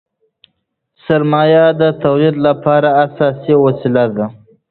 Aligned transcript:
سرمایه 1.05 1.65
د 1.81 1.83
تولید 2.03 2.35
لپاره 2.47 2.89
اساسي 3.05 3.53
وسیله 3.65 4.05
ده. 4.15 4.25